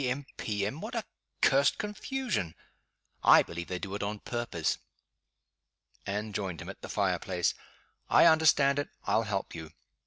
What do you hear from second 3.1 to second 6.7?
I believe they do it on purpose." Anne joined him